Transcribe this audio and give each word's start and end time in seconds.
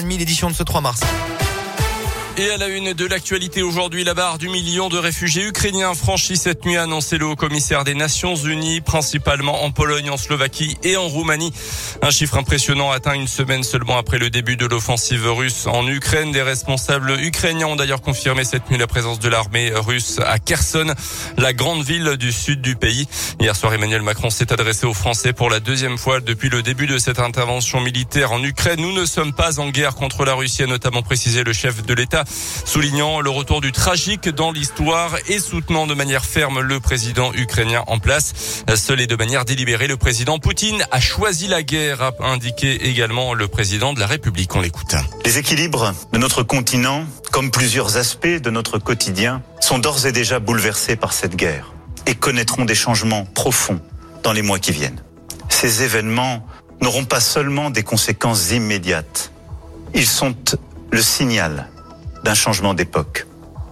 demi 0.00 0.16
l'édition 0.16 0.48
de 0.48 0.54
ce 0.54 0.62
3 0.62 0.80
mars. 0.80 1.00
Et 2.38 2.48
à 2.48 2.56
la 2.56 2.68
une 2.68 2.94
de 2.94 3.06
l'actualité 3.06 3.60
aujourd'hui, 3.60 4.04
la 4.04 4.14
barre 4.14 4.38
du 4.38 4.48
million 4.48 4.88
de 4.88 4.96
réfugiés 4.96 5.44
ukrainiens 5.44 5.92
franchit 5.92 6.38
cette 6.38 6.64
nuit, 6.64 6.78
a 6.78 6.84
annoncé 6.84 7.18
le 7.18 7.26
haut-commissaire 7.26 7.84
des 7.84 7.94
Nations 7.94 8.36
Unies, 8.36 8.80
principalement 8.80 9.64
en 9.64 9.70
Pologne, 9.70 10.08
en 10.08 10.16
Slovaquie 10.16 10.78
et 10.82 10.96
en 10.96 11.06
Roumanie. 11.08 11.52
Un 12.00 12.10
chiffre 12.10 12.38
impressionnant 12.38 12.90
atteint 12.90 13.12
une 13.12 13.28
semaine 13.28 13.62
seulement 13.62 13.98
après 13.98 14.16
le 14.16 14.30
début 14.30 14.56
de 14.56 14.64
l'offensive 14.64 15.30
russe 15.30 15.66
en 15.66 15.86
Ukraine. 15.86 16.32
Des 16.32 16.40
responsables 16.40 17.20
ukrainiens 17.20 17.66
ont 17.66 17.76
d'ailleurs 17.76 18.00
confirmé 18.00 18.44
cette 18.44 18.70
nuit 18.70 18.78
la 18.78 18.86
présence 18.86 19.20
de 19.20 19.28
l'armée 19.28 19.70
russe 19.74 20.18
à 20.24 20.38
Kherson, 20.38 20.94
la 21.36 21.52
grande 21.52 21.84
ville 21.84 22.16
du 22.16 22.32
sud 22.32 22.62
du 22.62 22.76
pays. 22.76 23.08
Hier 23.40 23.54
soir, 23.54 23.74
Emmanuel 23.74 24.00
Macron 24.00 24.30
s'est 24.30 24.54
adressé 24.54 24.86
aux 24.86 24.94
Français 24.94 25.34
pour 25.34 25.50
la 25.50 25.60
deuxième 25.60 25.98
fois 25.98 26.20
depuis 26.20 26.48
le 26.48 26.62
début 26.62 26.86
de 26.86 26.96
cette 26.96 27.18
intervention 27.18 27.82
militaire 27.82 28.32
en 28.32 28.42
Ukraine. 28.42 28.80
Nous 28.80 28.92
ne 28.92 29.04
sommes 29.04 29.34
pas 29.34 29.60
en 29.60 29.68
guerre 29.68 29.96
contre 29.96 30.24
la 30.24 30.32
Russie, 30.32 30.62
a 30.62 30.66
notamment 30.66 31.02
précisé 31.02 31.44
le 31.44 31.52
chef 31.52 31.84
de 31.84 31.92
l'État 31.92 32.21
soulignant 32.64 33.20
le 33.20 33.30
retour 33.30 33.60
du 33.60 33.72
tragique 33.72 34.28
dans 34.28 34.52
l'histoire 34.52 35.16
et 35.28 35.38
soutenant 35.38 35.86
de 35.86 35.94
manière 35.94 36.24
ferme 36.24 36.60
le 36.60 36.80
président 36.80 37.32
ukrainien 37.34 37.82
en 37.86 37.98
place. 37.98 38.64
Seul 38.74 39.00
et 39.00 39.06
de 39.06 39.16
manière 39.16 39.44
délibérée, 39.44 39.86
le 39.86 39.96
président 39.96 40.38
Poutine 40.38 40.84
a 40.90 41.00
choisi 41.00 41.48
la 41.48 41.62
guerre, 41.62 42.02
a 42.02 42.12
indiqué 42.20 42.88
également 42.88 43.34
le 43.34 43.48
président 43.48 43.92
de 43.92 44.00
la 44.00 44.06
République. 44.06 44.54
On 44.54 44.60
l'écoute. 44.60 44.94
Les 45.24 45.38
équilibres 45.38 45.94
de 46.12 46.18
notre 46.18 46.42
continent, 46.42 47.04
comme 47.30 47.50
plusieurs 47.50 47.96
aspects 47.96 48.26
de 48.26 48.50
notre 48.50 48.78
quotidien, 48.78 49.42
sont 49.60 49.78
d'ores 49.78 50.06
et 50.06 50.12
déjà 50.12 50.38
bouleversés 50.38 50.96
par 50.96 51.12
cette 51.12 51.36
guerre 51.36 51.72
et 52.06 52.14
connaîtront 52.14 52.64
des 52.64 52.74
changements 52.74 53.24
profonds 53.24 53.80
dans 54.22 54.32
les 54.32 54.42
mois 54.42 54.58
qui 54.58 54.72
viennent. 54.72 55.02
Ces 55.48 55.82
événements 55.82 56.46
n'auront 56.80 57.04
pas 57.04 57.20
seulement 57.20 57.70
des 57.70 57.82
conséquences 57.84 58.50
immédiates, 58.50 59.32
ils 59.94 60.06
sont 60.06 60.34
le 60.90 61.02
signal 61.02 61.68
d'un 62.24 62.34
changement 62.34 62.74
d'époque. 62.74 63.26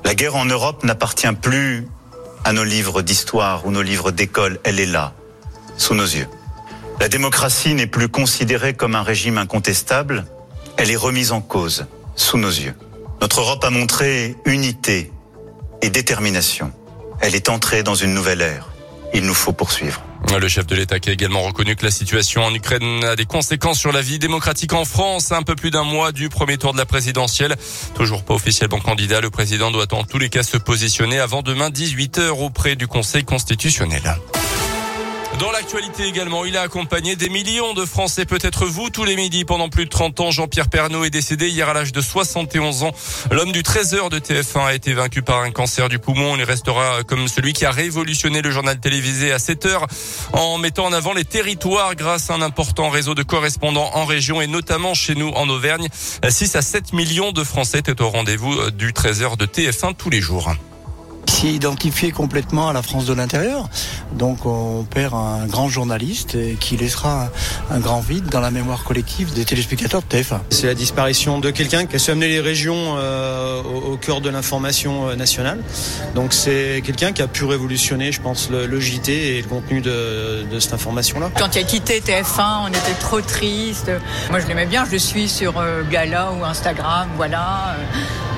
La 0.04 0.14
guerre 0.14 0.37
en 0.37 0.45
Europe 0.45 0.84
n'appartient 0.84 1.32
plus 1.40 1.87
à 2.45 2.52
nos 2.52 2.65
livres 2.65 3.02
d'histoire 3.02 3.66
ou 3.66 3.70
nos 3.70 3.82
livres 3.82 4.10
d'école, 4.10 4.59
elle 4.65 4.80
est 4.80 4.87
là, 4.87 5.12
sous 5.76 5.95
nos 5.95 6.04
yeux. 6.04 6.29
La 6.98 7.09
démocratie 7.09 7.74
n'est 7.74 7.87
plus 7.87 8.09
considérée 8.09 8.74
comme 8.74 8.95
un 8.95 9.02
régime 9.02 9.38
incontestable, 9.38 10.24
elle 10.76 10.90
est 10.90 10.96
remise 10.96 11.32
en 11.32 11.40
cause, 11.40 11.87
sous 12.16 12.38
nos 12.38 12.48
yeux. 12.48 12.74
Notre 13.20 13.40
Europe 13.40 13.65
a 13.65 13.70
montré 13.70 14.37
unité 14.46 15.12
et 15.82 15.90
détermination. 15.90 16.73
Elle 17.20 17.35
est 17.35 17.51
entrée 17.51 17.82
dans 17.82 17.95
une 17.95 18.14
nouvelle 18.14 18.40
ère. 18.40 18.68
Il 19.12 19.26
nous 19.26 19.35
faut 19.35 19.52
poursuivre. 19.52 20.02
Le 20.38 20.48
chef 20.48 20.66
de 20.66 20.76
l'État 20.76 21.00
qui 21.00 21.10
a 21.10 21.12
également 21.12 21.42
reconnu 21.42 21.76
que 21.76 21.84
la 21.84 21.90
situation 21.90 22.42
en 22.45 22.54
Ukraine 22.54 23.04
a 23.04 23.16
des 23.16 23.26
conséquences 23.26 23.78
sur 23.78 23.92
la 23.92 24.00
vie 24.00 24.18
démocratique 24.18 24.73
en 24.73 24.84
France. 24.84 25.32
Un 25.32 25.42
peu 25.42 25.54
plus 25.54 25.70
d'un 25.70 25.82
mois 25.82 26.12
du 26.12 26.28
premier 26.28 26.56
tour 26.56 26.73
de 26.73 26.78
la 26.78 26.86
présidentielle. 26.86 27.56
Toujours 27.95 28.24
pas 28.24 28.34
officiellement 28.34 28.78
candidat, 28.78 29.20
le 29.20 29.30
président 29.30 29.70
doit 29.70 29.92
en 29.92 30.04
tous 30.04 30.18
les 30.18 30.30
cas 30.30 30.42
se 30.42 30.56
positionner 30.56 31.18
avant 31.18 31.42
demain 31.42 31.68
18h 31.68 32.28
auprès 32.30 32.76
du 32.76 32.86
Conseil 32.86 33.24
constitutionnel. 33.24 34.02
Dans 35.41 35.51
l'actualité 35.52 36.05
également, 36.05 36.45
il 36.45 36.55
a 36.59 36.60
accompagné 36.60 37.16
des 37.16 37.30
millions 37.30 37.73
de 37.73 37.87
Français, 37.87 38.27
peut-être 38.27 38.66
vous, 38.66 38.91
tous 38.91 39.05
les 39.05 39.16
midis 39.16 39.47
pendant 39.47 39.71
plus 39.71 39.87
de 39.87 39.88
30 39.88 40.21
ans. 40.21 40.30
Jean-Pierre 40.30 40.69
Pernaud 40.69 41.05
est 41.05 41.10
décédé 41.10 41.49
hier 41.49 41.66
à 41.66 41.73
l'âge 41.73 41.93
de 41.93 42.02
71 42.02 42.82
ans. 42.82 42.93
L'homme 43.30 43.51
du 43.51 43.63
13h 43.63 44.10
de 44.10 44.19
TF1 44.19 44.66
a 44.66 44.74
été 44.74 44.93
vaincu 44.93 45.23
par 45.23 45.41
un 45.41 45.51
cancer 45.51 45.88
du 45.88 45.99
poumon. 45.99 46.37
Il 46.37 46.43
restera 46.43 47.05
comme 47.05 47.27
celui 47.27 47.55
qui 47.55 47.65
a 47.65 47.71
révolutionné 47.71 48.43
le 48.43 48.51
journal 48.51 48.79
télévisé 48.80 49.32
à 49.32 49.38
7 49.38 49.65
h 49.65 49.79
en 50.35 50.59
mettant 50.59 50.85
en 50.85 50.93
avant 50.93 51.15
les 51.15 51.24
territoires 51.24 51.95
grâce 51.95 52.29
à 52.29 52.35
un 52.35 52.43
important 52.43 52.91
réseau 52.91 53.15
de 53.15 53.23
correspondants 53.23 53.91
en 53.95 54.04
région 54.04 54.43
et 54.43 54.47
notamment 54.47 54.93
chez 54.93 55.15
nous 55.15 55.29
en 55.29 55.49
Auvergne. 55.49 55.88
6 56.29 56.54
à 56.57 56.60
7 56.60 56.93
millions 56.93 57.32
de 57.32 57.45
Français 57.45 57.79
étaient 57.79 58.02
au 58.02 58.10
rendez-vous 58.10 58.71
du 58.73 58.93
13h 58.93 59.38
de 59.38 59.47
TF1 59.47 59.95
tous 59.97 60.10
les 60.10 60.21
jours 60.21 60.52
s'est 61.41 61.49
identifié 61.49 62.10
complètement 62.10 62.69
à 62.69 62.73
la 62.73 62.83
France 62.83 63.07
de 63.07 63.15
l'intérieur. 63.15 63.69
Donc 64.12 64.44
on 64.44 64.84
perd 64.84 65.14
un 65.14 65.47
grand 65.47 65.69
journaliste 65.69 66.37
qui 66.59 66.76
laissera 66.76 67.31
un 67.70 67.78
grand 67.78 68.00
vide 68.00 68.26
dans 68.26 68.41
la 68.41 68.50
mémoire 68.50 68.84
collective 68.84 69.32
des 69.32 69.44
téléspectateurs 69.44 70.03
de 70.03 70.16
TF1. 70.16 70.41
C'est 70.50 70.66
la 70.66 70.75
disparition 70.75 71.38
de 71.38 71.50
quelqu'un 71.50 71.87
qui 71.87 71.97
a 71.97 71.98
su 71.98 72.10
amener 72.10 72.28
les 72.28 72.41
régions 72.41 72.97
euh, 72.98 73.62
au, 73.62 73.97
cœur 73.97 74.20
de 74.20 74.28
l'information 74.28 75.09
euh, 75.09 75.16
nationale. 75.16 75.60
Donc 76.14 76.34
c'est 76.34 76.82
quelqu'un 76.84 77.12
qui 77.12 77.22
a 77.22 77.28
pu 77.28 77.44
révolutionner, 77.44 78.12
je 78.12 78.20
pense, 78.20 78.50
le, 78.50 78.81
JT 78.81 79.38
et 79.38 79.43
le 79.43 79.48
contenu 79.48 79.81
de, 79.81 80.44
de 80.50 80.59
cette 80.59 80.75
information-là. 80.75 81.31
Quand 81.38 81.54
il 81.56 81.60
a 81.60 81.64
quitté 81.64 82.00
TF1, 82.00 82.64
on 82.64 82.69
était 82.69 82.98
trop 83.00 83.20
triste. 83.22 83.91
Moi 84.31 84.41
je 84.41 84.47
l'aimais 84.47 84.66
bien, 84.66 84.84
je 84.84 84.93
le 84.93 84.98
suis 84.98 85.28
sur 85.28 85.59
euh, 85.59 85.82
Gala 85.91 86.32
ou 86.32 86.44
Instagram, 86.44 87.09
voilà. 87.16 87.76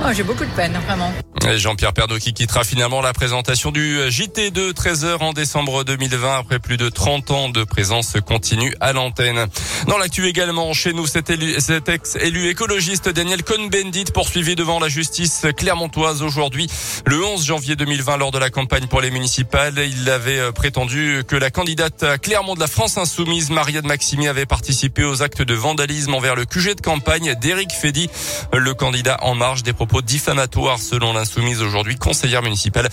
Oh, 0.05 0.09
J'ai 0.13 0.23
beaucoup 0.23 0.45
de 0.45 0.51
peine, 0.51 0.77
vraiment. 0.87 1.13
Jean-Pierre 1.57 1.93
Pernaud 1.93 2.19
qui 2.19 2.33
quittera 2.33 2.63
finalement 2.63 3.01
la 3.01 3.13
présentation 3.13 3.73
du 3.73 3.99
JT 4.09 4.53
de 4.53 4.71
13h 4.71 5.19
en 5.19 5.33
décembre 5.33 5.83
2020 5.83 6.39
après 6.39 6.61
plus 6.61 6.77
de 6.77 6.89
30 6.89 7.31
ans 7.33 7.49
de 7.49 7.65
présence 7.65 8.17
continue 8.25 8.73
à 8.81 8.93
l'antenne. 8.93 9.49
Dans 9.89 9.99
l'actu 9.99 10.27
également, 10.27 10.73
chez 10.73 10.93
nous, 10.93 11.07
cet, 11.07 11.33
cet 11.59 11.89
ex-élu 11.89 12.49
écologiste 12.49 13.09
Daniel 13.09 13.43
Cohn-Bendit 13.43 14.13
poursuivi 14.15 14.55
devant 14.55 14.79
la 14.79 14.89
justice 14.89 15.47
clermontoise 15.57 16.23
aujourd'hui, 16.23 16.69
le 17.07 17.25
11 17.25 17.45
janvier 17.45 17.75
2020 17.75 18.19
lors 18.19 18.31
de 18.31 18.39
la 18.39 18.51
campagne 18.51 18.87
pour 18.87 19.01
les 19.01 19.11
municipales. 19.11 19.75
Il 19.79 20.09
avait 20.11 20.39
euh, 20.39 20.53
prétendu 20.53 21.23
que 21.27 21.37
la 21.37 21.51
candidate 21.51 22.05
à 22.05 22.19
Clermont 22.19 22.55
de 22.55 22.61
la 22.61 22.69
France 22.69 22.99
Insoumise, 22.99 23.51
Marianne 23.51 23.87
Maximi, 23.87 24.29
avait 24.29 24.47
participé 24.47 25.03
aux 25.03 25.23
actes 25.23 25.43
de 25.43 25.55
vandalisme 25.55 26.15
envers 26.15 26.37
le 26.37 26.45
QG 26.45 26.77
de 26.77 26.81
campagne 26.81 27.35
d'Éric 27.41 27.73
Fédy, 27.73 28.09
le 28.53 28.75
candidat 28.75 29.19
en 29.23 29.35
marge 29.35 29.65
des 29.65 29.73
propos 29.73 30.03
diffamatoires 30.03 30.79
selon 30.79 31.13
l'insoumise 31.13 31.32
soumise 31.33 31.63
aujourd'hui 31.63 31.97
conseillère 31.97 32.43
municipale. 32.43 32.89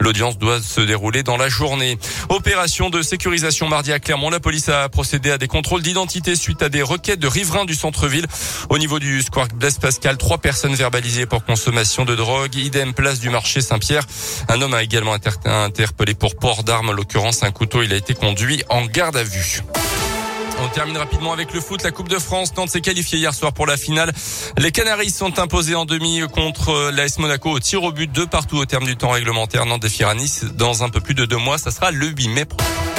L'audience 0.00 0.36
doit 0.36 0.60
se 0.60 0.80
dérouler 0.80 1.22
dans 1.22 1.36
la 1.36 1.48
journée. 1.48 1.98
Opération 2.28 2.90
de 2.90 3.02
sécurisation 3.02 3.68
mardi 3.68 3.92
à 3.92 4.00
Clermont. 4.00 4.30
La 4.30 4.40
police 4.40 4.68
a 4.68 4.88
procédé 4.88 5.30
à 5.30 5.38
des 5.38 5.46
contrôles 5.46 5.82
d'identité 5.82 6.34
suite 6.34 6.62
à 6.62 6.68
des 6.68 6.82
requêtes 6.82 7.20
de 7.20 7.28
riverains 7.28 7.64
du 7.64 7.74
centre-ville. 7.74 8.26
Au 8.68 8.78
niveau 8.78 8.98
du 8.98 9.22
square 9.22 9.46
Blaise 9.54 9.78
Pascal, 9.78 10.16
trois 10.16 10.38
personnes 10.38 10.74
verbalisées 10.74 11.26
pour 11.26 11.44
consommation 11.44 12.04
de 12.04 12.16
drogue. 12.16 12.54
Idem 12.56 12.94
place 12.94 13.20
du 13.20 13.30
marché 13.30 13.60
Saint-Pierre. 13.60 14.04
Un 14.48 14.60
homme 14.60 14.74
a 14.74 14.82
également 14.82 15.14
interpellé 15.44 16.14
pour 16.14 16.34
port 16.36 16.64
d'armes. 16.64 16.88
En 16.88 16.92
l'occurrence, 16.92 17.42
un 17.44 17.52
couteau. 17.52 17.82
Il 17.82 17.92
a 17.92 17.96
été 17.96 18.14
conduit 18.14 18.62
en 18.70 18.86
garde 18.86 19.16
à 19.16 19.22
vue. 19.22 19.62
On 20.62 20.68
termine 20.68 20.96
rapidement 20.96 21.32
avec 21.32 21.52
le 21.52 21.60
foot. 21.60 21.82
La 21.82 21.90
Coupe 21.90 22.08
de 22.08 22.18
France, 22.18 22.56
Nantes 22.56 22.70
s'est 22.70 22.80
qualifiée 22.80 23.18
hier 23.18 23.34
soir 23.34 23.52
pour 23.52 23.66
la 23.66 23.76
finale. 23.76 24.12
Les 24.58 24.72
Canaries 24.72 25.10
sont 25.10 25.38
imposés 25.38 25.74
en 25.74 25.84
demi 25.84 26.20
contre 26.32 26.90
l'AS 26.90 27.18
Monaco 27.18 27.50
au 27.50 27.60
tir 27.60 27.82
au 27.82 27.92
but 27.92 28.10
de 28.10 28.24
partout 28.24 28.56
au 28.56 28.64
terme 28.64 28.84
du 28.84 28.96
temps 28.96 29.10
réglementaire. 29.10 29.66
Nantes 29.66 29.82
défiera 29.82 30.14
Nice 30.14 30.44
dans 30.54 30.82
un 30.82 30.88
peu 30.88 31.00
plus 31.00 31.14
de 31.14 31.24
deux 31.24 31.36
mois. 31.36 31.58
Ça 31.58 31.70
sera 31.70 31.90
le 31.90 32.06
8 32.06 32.28
mai 32.28 32.44
prochain. 32.44 32.93